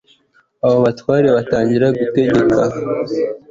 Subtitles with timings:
[0.65, 2.61] abo batware batangira gutegeka